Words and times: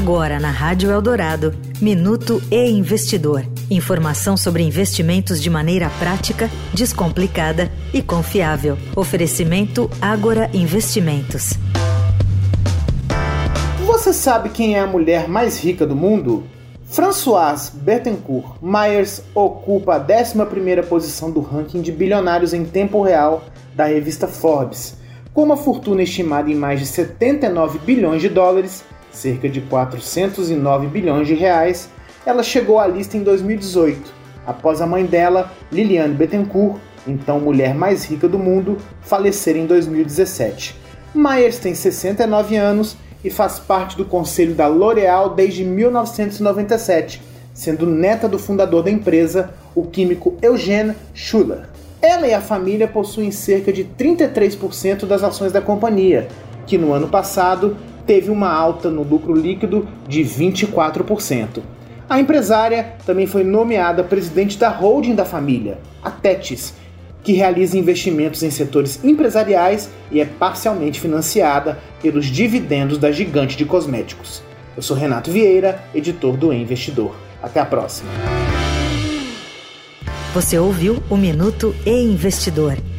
Agora 0.00 0.38
na 0.38 0.52
Rádio 0.52 0.92
Eldorado, 0.92 1.52
Minuto 1.82 2.40
e 2.52 2.70
Investidor. 2.70 3.44
Informação 3.68 4.36
sobre 4.36 4.62
investimentos 4.62 5.42
de 5.42 5.50
maneira 5.50 5.90
prática, 5.98 6.48
descomplicada 6.72 7.68
e 7.92 8.00
confiável. 8.00 8.78
Oferecimento 8.94 9.90
Agora 10.00 10.48
Investimentos. 10.54 11.54
Você 13.84 14.12
sabe 14.12 14.50
quem 14.50 14.76
é 14.76 14.80
a 14.80 14.86
mulher 14.86 15.28
mais 15.28 15.58
rica 15.58 15.84
do 15.84 15.96
mundo? 15.96 16.44
Françoise 16.84 17.72
Bettencourt 17.74 18.62
Myers 18.62 19.20
ocupa 19.34 19.96
a 19.96 20.00
11ª 20.00 20.84
posição 20.84 21.32
do 21.32 21.40
ranking 21.40 21.82
de 21.82 21.90
bilionários 21.90 22.54
em 22.54 22.64
tempo 22.64 23.02
real 23.02 23.42
da 23.74 23.86
revista 23.86 24.28
Forbes, 24.28 24.96
com 25.34 25.42
uma 25.42 25.56
fortuna 25.56 26.04
estimada 26.04 26.48
em 26.48 26.54
mais 26.54 26.78
de 26.78 26.86
79 26.86 27.80
bilhões 27.80 28.22
de 28.22 28.28
dólares 28.28 28.84
cerca 29.18 29.48
de 29.48 29.60
409 29.62 30.86
bilhões 30.86 31.26
de 31.26 31.34
reais, 31.34 31.90
ela 32.24 32.42
chegou 32.42 32.78
à 32.78 32.86
lista 32.86 33.16
em 33.16 33.22
2018, 33.22 34.12
após 34.46 34.80
a 34.80 34.86
mãe 34.86 35.04
dela, 35.04 35.52
Liliane 35.72 36.14
Bettencourt, 36.14 36.78
então 37.06 37.40
mulher 37.40 37.74
mais 37.74 38.04
rica 38.04 38.28
do 38.28 38.38
mundo, 38.38 38.78
falecer 39.00 39.56
em 39.56 39.66
2017. 39.66 40.76
Myers 41.14 41.58
tem 41.58 41.74
69 41.74 42.56
anos 42.56 42.96
e 43.24 43.30
faz 43.30 43.58
parte 43.58 43.96
do 43.96 44.04
conselho 44.04 44.54
da 44.54 44.68
L'Oréal 44.68 45.30
desde 45.30 45.64
1997, 45.64 47.22
sendo 47.52 47.86
neta 47.86 48.28
do 48.28 48.38
fundador 48.38 48.84
da 48.84 48.90
empresa, 48.90 49.50
o 49.74 49.84
químico 49.84 50.36
Eugene 50.40 50.94
Schuller. 51.12 51.62
Ela 52.00 52.28
e 52.28 52.34
a 52.34 52.40
família 52.40 52.86
possuem 52.86 53.32
cerca 53.32 53.72
de 53.72 53.84
33% 53.84 55.04
das 55.06 55.24
ações 55.24 55.50
da 55.50 55.60
companhia, 55.60 56.28
que 56.66 56.78
no 56.78 56.92
ano 56.92 57.08
passado 57.08 57.76
teve 58.08 58.30
uma 58.30 58.50
alta 58.50 58.88
no 58.88 59.02
lucro 59.02 59.34
líquido 59.34 59.86
de 60.08 60.22
24%. 60.22 61.60
A 62.08 62.18
empresária 62.18 62.94
também 63.04 63.26
foi 63.26 63.44
nomeada 63.44 64.02
presidente 64.02 64.56
da 64.56 64.70
holding 64.70 65.14
da 65.14 65.26
família, 65.26 65.76
a 66.02 66.10
Tetis, 66.10 66.72
que 67.22 67.34
realiza 67.34 67.76
investimentos 67.76 68.42
em 68.42 68.50
setores 68.50 69.04
empresariais 69.04 69.90
e 70.10 70.22
é 70.22 70.24
parcialmente 70.24 70.98
financiada 70.98 71.78
pelos 72.00 72.24
dividendos 72.24 72.96
da 72.96 73.12
gigante 73.12 73.58
de 73.58 73.66
cosméticos. 73.66 74.42
Eu 74.74 74.82
sou 74.82 74.96
Renato 74.96 75.30
Vieira, 75.30 75.84
editor 75.94 76.34
do 76.34 76.50
e 76.50 76.56
Investidor. 76.56 77.14
Até 77.42 77.60
a 77.60 77.66
próxima. 77.66 78.08
Você 80.32 80.58
ouviu 80.58 81.02
o 81.10 81.16
Minuto 81.16 81.74
e 81.84 81.90
Investidor. 81.90 82.78